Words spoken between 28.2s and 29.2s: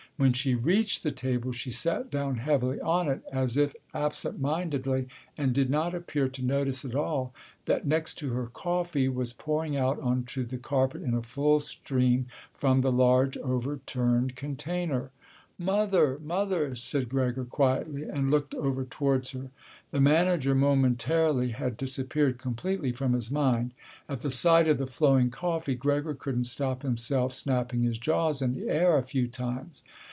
in the air a